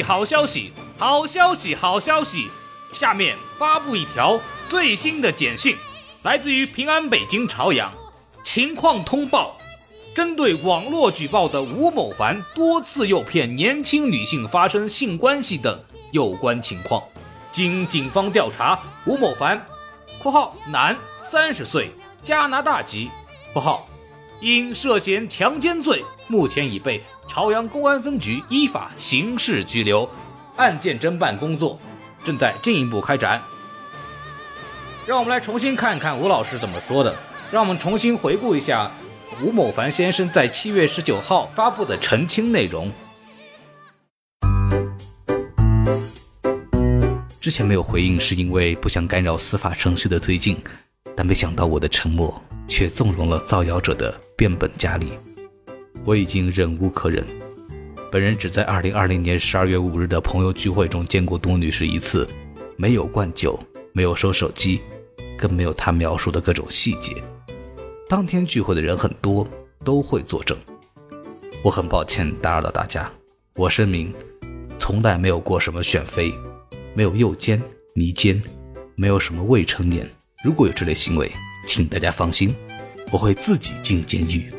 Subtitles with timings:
[0.00, 2.46] 好消息，好消息，好消息！
[2.92, 4.38] 下面发布一条
[4.68, 5.76] 最新的简讯，
[6.22, 7.92] 来自于平安北京朝阳
[8.44, 9.56] 情况通报。
[10.14, 15.76] 针对网络举报的吴某凡多次诱骗年轻女性发生性关系等
[16.10, 17.02] 有关情况，
[17.50, 19.66] 经警方调查，吴某凡
[20.22, 21.90] （括号男，三十岁，
[22.22, 23.10] 加拿大籍
[23.54, 23.88] ）（括号）
[24.38, 27.00] 因涉嫌强奸罪，目前已被
[27.34, 30.06] 朝阳公安分局依法刑事拘留，
[30.56, 31.78] 案件侦办工作
[32.22, 33.40] 正在进一步开展。
[35.06, 37.16] 让我们来重新看一看吴老师怎么说的，
[37.50, 38.90] 让我们重新回顾一下。
[39.40, 42.92] 吴某凡先生在七月十九号发布的澄清内容，
[47.40, 50.58] 之前没有回应是因为不想干扰司法程序的推进，
[51.16, 55.08] 但没想到我的沉默却纵容了造谣者的变本加厉，
[56.04, 57.24] 我已经忍无可忍。
[58.10, 62.28] 本人只在二零二零年十二月五日的朋友聚会中见过董女士一次，
[62.76, 63.58] 没有灌酒，
[63.92, 64.80] 没有收手机，
[65.38, 67.14] 更没有她描述的各种细节。
[68.08, 69.46] 当天聚会的人很多，
[69.84, 70.58] 都会作证。
[71.62, 73.10] 我很抱歉打扰到大家。
[73.54, 74.12] 我声明，
[74.78, 76.34] 从来没有过什么选妃，
[76.94, 77.62] 没有诱奸、
[77.94, 78.42] 迷奸，
[78.94, 80.06] 没有什么未成年。
[80.44, 81.30] 如果有这类行为，
[81.66, 82.54] 请大家放心，
[83.10, 84.52] 我会自己进监狱。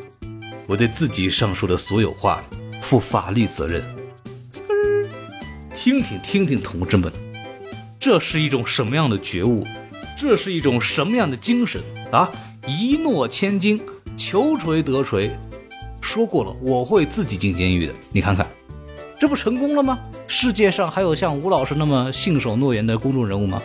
[0.66, 2.42] 我对自己上述的所有话
[2.80, 3.82] 负法律责任。
[5.74, 7.12] 听听听听，同志们，
[8.00, 9.66] 这是一种什么样的觉悟？
[10.16, 12.30] 这是一种什么样的精神啊？
[12.66, 13.80] 一诺千金，
[14.16, 15.30] 求锤得锤。
[16.00, 17.92] 说过了，我会自己进监狱的。
[18.10, 18.48] 你看看，
[19.18, 19.98] 这不成功了吗？
[20.26, 23.60] 世界上还有像吴老师那么信守诺言的公众人物吗？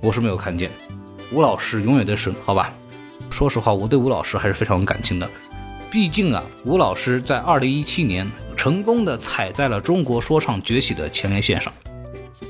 [0.00, 0.70] 我是没有看见。
[1.30, 2.72] 吴老师永远的神，好吧。
[3.30, 5.30] 说实话，我对吴老师还是非常有感情的。
[5.90, 11.72] 毕竟啊，吴老师在二零一七年成功的踩在了中国说唱崛起的前列线上。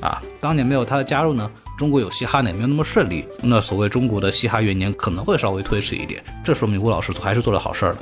[0.02, 1.50] 啊，当年没有他的加入呢？
[1.78, 3.24] 中国有嘻哈呢也，没有那么顺利。
[3.42, 7.98] 那所谓中国的嘻哈元年可能会稍微推迟一点，这说明吴老师还是做了好事儿了。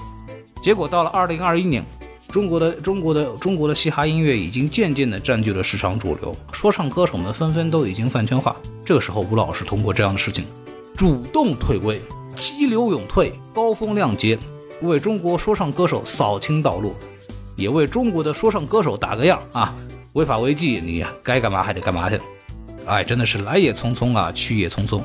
[0.60, 1.84] 结果到了二零二一年，
[2.28, 8.56] 中国的中国的中国的嘻哈音乐已经渐渐的占据了市场主流，说唱歌手们纷纷都已经饭圈化。
[8.84, 10.44] 这个时候，吴老师通过这样的事情，
[10.96, 12.00] 主动退位，
[12.34, 14.36] 激流勇退，高风亮节，
[14.82, 16.94] 为中国说唱歌手扫清道路，
[17.56, 19.74] 也为中国的说唱歌手打个样啊！
[20.12, 22.18] 违法违纪，你该干嘛还得干嘛去。
[22.86, 25.02] 哎，真的是来也匆匆啊，去也匆匆，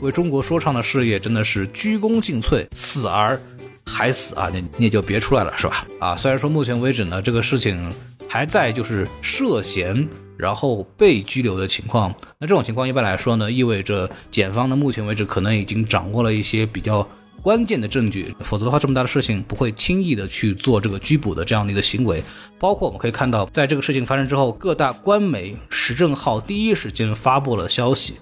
[0.00, 3.40] 为中国说唱的事业真的是鞠躬尽瘁，死而
[3.86, 4.50] 还死啊！
[4.52, 5.86] 那你也就别出来了，是吧？
[5.98, 7.90] 啊，虽然说目前为止呢，这个事情
[8.28, 17.06] 还在就是涉嫌然后被拘留的情况，那这种情况一般来说呢，意味着检方呢目前为止可能已经掌握了一些比较。
[17.42, 22.24] 关键的证据，否则的话，这么大的事情不会轻易的去做这个拘捕的这样的一个行为。
[22.58, 28.14] 包括我们可以看到，在这个事情发生之后，各大官媒、时政号第一时间发布了消息，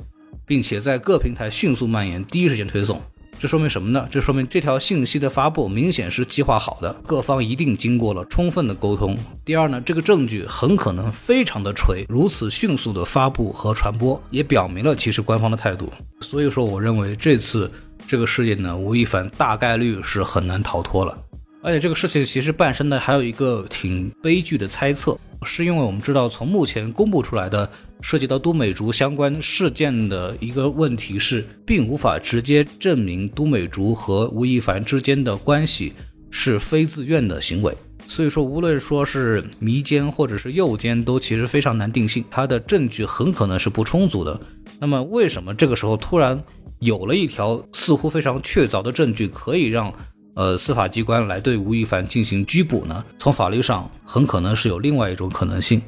[0.44, 3.00] 并且在各平台迅速蔓延，第一时间推送。
[3.38, 4.08] 这说明什么呢？
[4.10, 9.16] 这说明这条信息的发布明显是计划好的，各方一定经过了充分的沟通。
[9.44, 15.88] 第二呢，这个证据很可能非常的锤，如此迅速的发布和传播，也表明了其实官方的态度。
[16.20, 17.70] 所以说，我认为这次。
[18.06, 21.16] 这个事件呢，吴亦凡大概率是很难逃脱了。
[21.62, 27.70] 而且这个事情其实伴生的还有一个挺悲剧的猜测，是因为我们知道从目前公布出来的
[28.00, 35.92] 涉及到都美竹相关事件的一个问题是，并无法直接证明都美竹和吴亦凡之间的关系
[36.30, 37.72] 是非自愿的行为。
[38.08, 44.38] 所以说，无论说是迷奸或者是诱奸，都其实非常难定性，他的证据很可能是不充足的。
[44.82, 46.42] 那么为什么这个时候突然？
[46.80, 49.94] 有了一条似乎非常确凿的证据，可以让
[50.34, 53.04] 呃司法机关来对吴亦凡进行拘捕呢。
[53.20, 55.80] 从法律上，很可能是有另外一种可能性，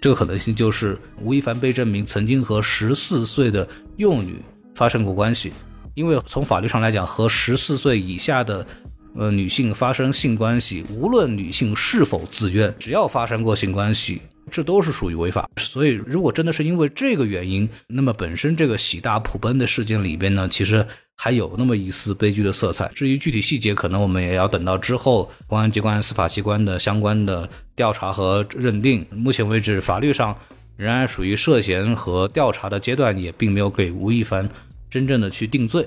[0.00, 3.68] 这个可能性就是吴亦凡被证明曾经和十四岁的
[3.98, 4.42] 幼女
[4.74, 5.52] 发生过关系。
[5.94, 8.66] 因为从法律上来讲，和十四岁以下的
[9.14, 14.20] 呃女性发生性关系，无论女性是否自愿，只要发生过性关系。
[14.50, 20.86] 这都是属于违法，所以如果真的是因为这个原因，那么本身这个喜大普奔的事件里边呢，其实
[21.16, 22.90] 还有那么一丝悲剧的色彩。
[22.94, 29.04] 至于具体细节，可能我们也要等到之后公安机关、司法机关的相关的调查和认定。
[29.10, 30.36] 目前为止，法律上
[30.76, 34.48] 仍然属于涉嫌和调查的阶段，也并没有给吴亦凡
[34.90, 35.86] 真正的去定罪。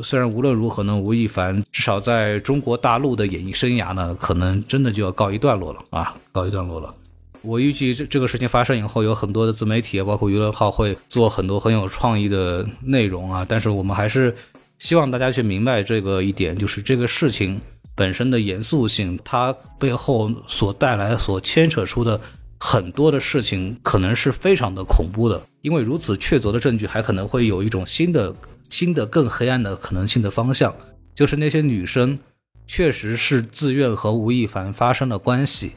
[0.00, 6.94] 虽然无论如何呢，吴亦凡至少在中国大陆的演艺生涯呢，可能真的就要告一段落了啊，告一段落了。
[7.48, 13.46] 我预计这这个事情发生以后，有很多的自媒体啊，包括娱乐号会做很多很有创意的内容啊。
[13.48, 14.34] 但是我们还是
[14.78, 17.58] 希望大家去明白这个一点，就是这个事情
[17.94, 22.20] 本身的严肃性，它背后所带来、所牵扯出的
[22.60, 28.30] 很多的事情可能是非常的恐怖的，因为如此确凿的证据还可能会有一种新的、
[28.68, 30.70] 新的更黑暗的可能性的方向，
[31.14, 32.18] 就是那些女生
[32.66, 35.72] 确实是自愿和吴亦凡发生了关系。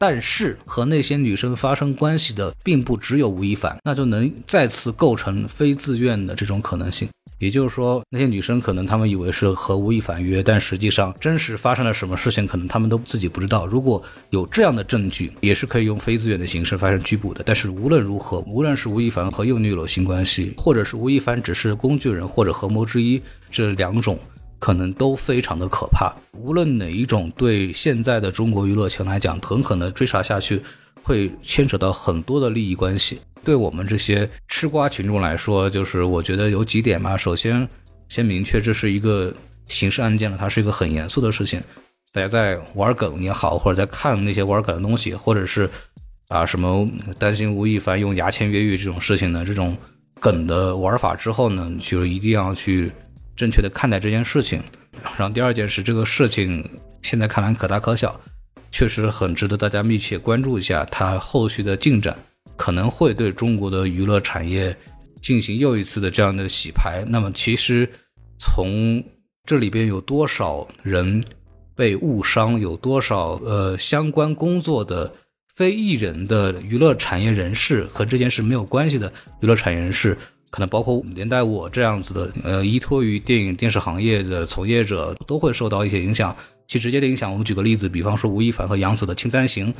[0.00, 7.06] 但是和那些女生发生关系的并不只有吴亦凡，那就能再次构成非自愿的这种可能性。
[7.38, 13.66] 也就是说，那些女生可能她们以为是和吴亦凡约，但实际上真实发生了什么事情，可能她们都自己不知道。
[13.66, 17.42] 如果有这样的证据，也是可以用非自愿的形式发生拘捕的。
[17.44, 23.20] 但是无论如何，无论是吴亦凡和幼女有了性关系，或者是吴亦凡只是工具人或者合谋之一，
[23.50, 24.18] 这两种。
[24.60, 30.62] 可能都非常的可怕，无论哪一种，对现在的中国娱乐圈来讲，很可能追查下去，
[31.02, 33.18] 会牵扯到很多的利益关系。
[33.42, 37.16] 对我们这些吃瓜群众来说，就是我觉得有几点嘛。
[37.16, 37.66] 首先，
[38.08, 39.34] 先明确这是一个
[39.64, 41.58] 刑事案件了，它是一个很严肃的事情。
[42.12, 45.70] 大家在玩梗也好，或者在看那些玩梗的东西，或者是
[46.28, 46.86] 啊什么
[47.18, 49.74] 担心吴亦凡用牙签越狱这种事情呢，这种
[50.20, 52.92] 梗的玩法之后呢，就一定要去。
[53.40, 54.62] 正确的看待这件事情，
[55.16, 56.62] 然后第二件事，这个事情
[57.00, 58.20] 现在看来可大可小，
[58.70, 62.14] 确实很值得大家密切关注一下它后续的进展，
[62.54, 64.76] 可能会对中国的娱乐产业
[65.22, 67.02] 进行又一次的这样的洗牌。
[67.08, 67.90] 那么，其实
[68.38, 69.02] 从
[69.46, 71.24] 这里边有多少人
[71.74, 75.10] 被误伤，有多少呃相关工作的
[75.54, 79.10] 非艺人的娱乐产业人士和这件事没有关系的
[79.40, 80.14] 娱乐产业人士。
[80.50, 86.36] 可能包括连带我这样子的，呃，依托于电影电视行业的从业者都会受到一些影响。
[86.66, 89.72] 其直接的影响，我们举个例子，比方说吴亦凡和杨紫的《青簪行》，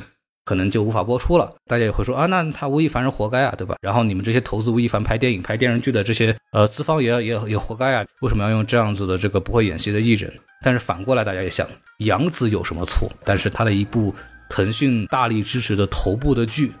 [0.43, 1.49] 可能就无法播出了。
[1.65, 3.75] 大家也会说啊，那他吴亦凡是活该啊，对吧？
[3.81, 10.33] 然后你们这些投资吴亦凡拍电影、拍电视剧的这些呃资方也也也活该啊，为什么要用这样子的这个不会演戏的艺人？
[10.63, 11.65] 但是反过来，大家也想，
[11.99, 13.09] 杨紫有什么错？
[13.23, 14.13] 但是她的一部
[14.49, 16.71] 腾讯大力支持的头部的剧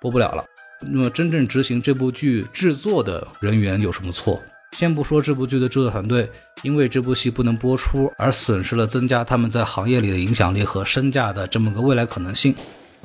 [0.00, 0.44] 播不了了。
[0.86, 4.40] 那么，真正执行这部剧制作的人员有什么错？
[4.76, 6.28] 先不说这部剧的制作团队，
[6.62, 12.54] 因为这部戏不能播出而损失了增加他们在行业里的影响力和身价的这么个未来可能性，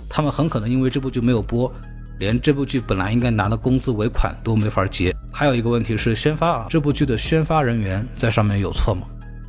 [0.10, 1.70] 他们很可能因为这部剧没有播，
[2.20, 5.14] 连这部剧本来应该拿的工资尾款都没法结。
[5.34, 9.02] 还有一个问题是宣发啊，这部剧的宣发人员在上面有错吗？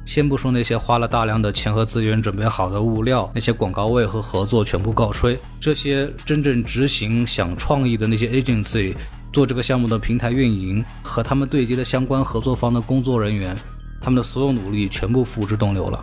[0.09, 8.95] 先不说那些花了大量的钱和资源准备好的物料，那些广告位和合作全部告吹，这些真正执行想创意的那些 agency
[9.35, 13.55] 做这个项目的平台运营和他们对接的相关合作方的工作人员，
[14.01, 16.03] 他们的所有努力全部付之东流了。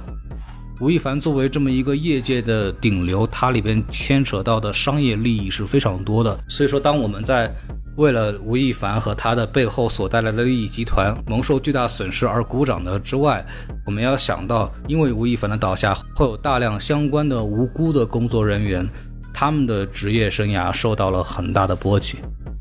[0.79, 7.51] 吴亦凡作为这么一个业界的顶流，他里边牵扯到的商业利益是非常多的，所以说当我们在。
[7.95, 13.45] 为了吴亦凡和他的背后所带来的利益集团蒙受巨大损失而鼓掌的之外，
[13.85, 18.85] 我们要想到，因为吴亦凡的倒下，会有大量相关的无辜的工作人员，
[19.33, 22.17] 他们的职业生涯受到了很大的波及。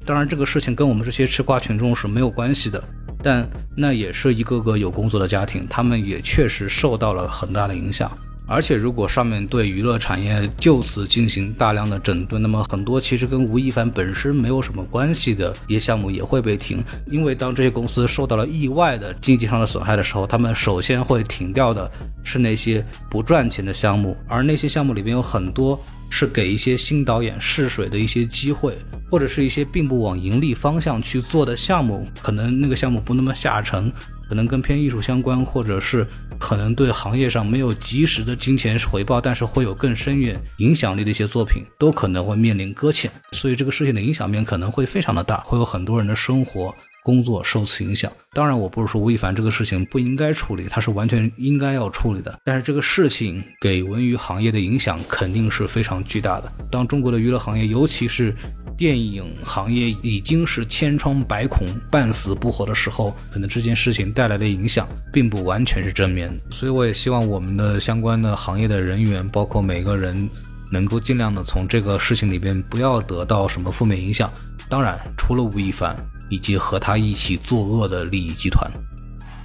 [0.06, 2.82] 当然，这个事情跟我们这些吃瓜群众是没有关系的，
[3.22, 8.10] 但那也是一个个有工作的家庭，他们也确实受到了很大的影响。
[8.46, 16.84] 而且，如果上面对娱乐产业就此进行大量的整顿，那么很多其实跟吴亦凡本身没有什么关系的一些项目也会被停。
[17.10, 21.90] 因为当这些公司受到了意外的经济上的损害的时候，他们首先会停掉的
[22.22, 28.76] 是那些不赚钱的项目，而那些项目里面有很多是给一些新导演试水的一些机会，
[29.10, 33.90] 或者是一些并不往盈利方向去做的项目，可能那个项目不那么下沉。
[34.28, 36.06] 可能跟偏艺术相关，或者是
[36.38, 43.10] 可能对行业上没有及时的金钱回报，但是会有更深远影响力的一些作品，都可能会面临搁浅。
[43.32, 46.74] 所以这个事情的影响面可能会非常的大，会有很多人的生活。
[47.04, 52.40] 工作受此影响，当然我不是说吴亦凡这个事情不应该处理，他是完全应该要处理的。
[52.42, 56.50] 但是这个事情给文娱行业的影响肯定是非常巨大的。
[56.70, 58.34] 当中国的娱乐行业，尤其是
[58.74, 66.34] 电影行业已经是千疮百孔、半死不活的时候，可能这件事情带来的影响并不完全是正面。
[66.50, 70.26] 所以我也希望我们的相关的行业的人员，包括每个人，
[70.72, 74.32] 能够尽量的从这个事情里边不要得到什么负面影响。
[74.70, 75.94] 当然，除了吴亦凡。
[76.34, 78.68] 以及和他一起作恶的利益集团，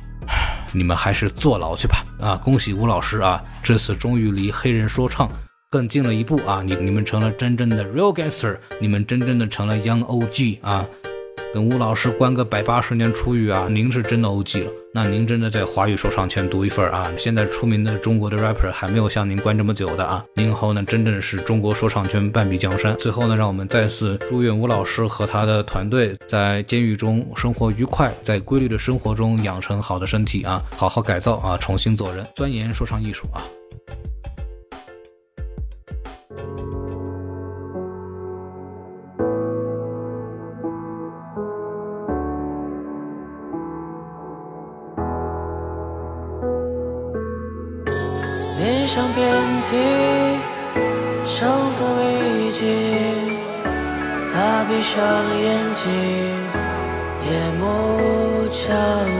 [0.73, 2.03] 你们还是坐牢去吧！
[2.19, 5.29] 啊，恭喜吴老师啊，这次终于离黑人说唱
[5.69, 6.63] 更近了一步啊！
[6.65, 10.83] 你你们成了真正的 real gangster，你们真正的成了 young OG 啊！
[11.51, 14.71] 等吴老师关个百八十年出狱啊，您是真的 OG 了。
[14.93, 17.11] 那您真的在华语说唱圈独一份啊？
[17.17, 20.23] 现在出名的中国的 rapper 还没有像您关这么久的啊！
[20.35, 22.95] 您以后呢，真正是中国说唱圈半壁江山。
[22.97, 33.41] 最后呢，让我们再次祝愿吴老师和他的团队在监狱中生活愉快，在规律的生活中养成好的身体啊，好好改造啊，重新做人，钻研说唱艺术啊。
[48.91, 49.23] 上遍
[49.69, 49.77] 体，
[51.27, 52.59] 声嘶力竭，
[54.33, 54.97] 他闭上
[55.39, 55.85] 眼睛，
[57.29, 57.29] 夜
[57.59, 58.18] 幕。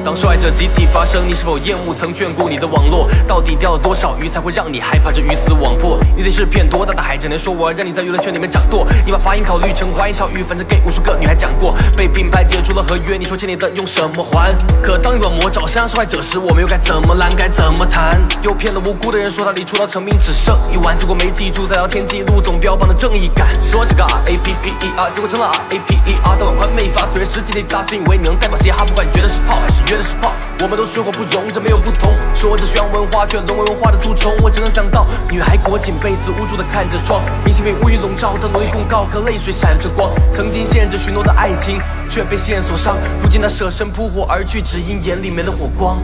[0.03, 3.07] 当受害者集体发声，你是否厌恶曾眷顾你的网络？
[3.27, 5.99] 到底钓了多少鱼才会让你害怕这鱼死网破？
[6.15, 8.87] 你得是片多大的海，只能说我让你在娱乐圈里面掌舵。
[9.05, 11.75] 你把发音考虑成花言巧语，反正给无数个女孩讲过。
[11.97, 14.51] 被品牌解除了合约，你说欠你的用什么还？
[14.81, 17.29] 可当你把魔爪伸向受害者时，我们又该怎么拦？
[17.35, 18.19] 该怎么谈？
[18.41, 23.47] 又骗了无辜的人，说他离出道成名只剩一晚，结果没记住在聊天记录总标榜的正义感。
[23.61, 27.85] 说是个 R A P P E R，结果成了 R A P E R，但款没发，虽然实际内大。
[27.89, 30.31] 以为你能代表嘻哈，不管你觉得是炮还是约的是炮，
[30.61, 32.13] 我们都水火不容，这没有不同。
[32.35, 34.33] 说着宣扬文化，却沦为文化的蛀虫。
[34.41, 40.11] 我只能想到，女孩裹紧被子，无助的看着窗，明星被乌云笼罩，她努力控告，可泪水闪着光。
[40.33, 42.97] 曾经信着许诺的爱情，却被线索伤。
[43.21, 45.99] 如今她舍身扑火而去，只因眼里没了火光。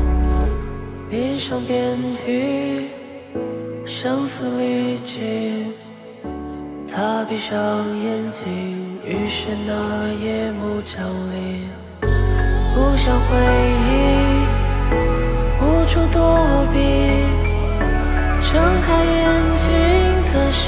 [1.10, 2.90] 脸上遍体
[3.86, 5.66] 声嘶力竭，
[6.94, 7.58] 她闭上
[8.04, 8.84] 眼睛。
[9.06, 11.70] 于是那夜幕降临，
[13.30, 13.38] 回
[13.90, 13.94] 忆，
[15.62, 16.78] 无处躲避，
[18.52, 19.20] 睁开眼
[19.58, 19.66] 睛，
[20.32, 20.64] 可是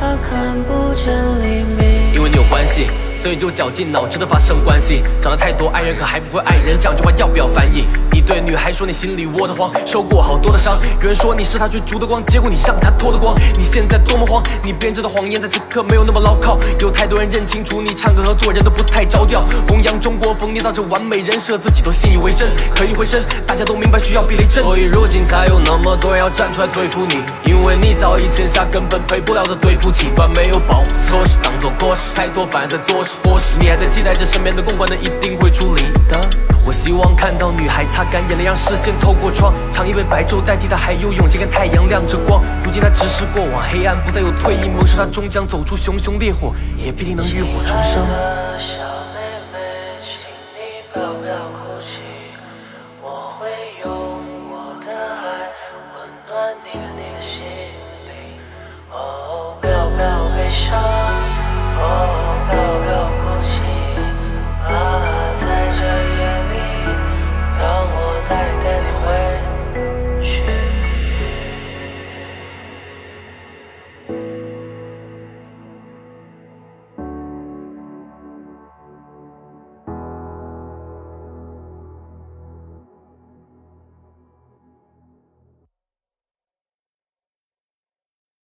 [0.00, 1.04] 他看不见
[1.40, 2.14] 黎明。
[2.14, 2.88] 因为你有关系。
[3.18, 6.78] 所以就绞尽脑汁的发生关系，找了太多爱人，可还不会爱人。
[6.78, 7.84] 这样句话要不要翻译？
[8.26, 10.80] 对女孩说你心里窝得慌，受过好多的伤。
[11.00, 13.36] 有人说你是他追逐的光，结果你让他脱了光。
[13.56, 14.42] 你现在多么慌？
[14.64, 16.58] 你编织的谎言在此刻没有那么牢靠。
[16.80, 19.44] 有太多人认清楚，你唱歌和做人都不太着调。
[19.68, 22.48] 弘扬中国风，捏造着完美人设，自己都信以为真。
[22.74, 24.64] 可一回身，大家都明白需要避雷针。
[24.64, 30.08] 所以如今才有那么多人要站出来对付你，因为你早已欠下根本赔不了的对不起。
[30.16, 33.12] 把没有保护措施当做过失，太多犯在做事。
[33.22, 36.55] 或是你还在期待着身边的公关的一定会处理的。
[36.66, 42.42] 我希望看到女孩擦干眼泪，让视线透过窗，长夜被白昼代替她，还有勇气跟太阳亮着光。
[42.64, 48.02] 如今她直视过往，黑暗不再有退意模式，她终将走出熊熊烈火，也必定能浴火重生。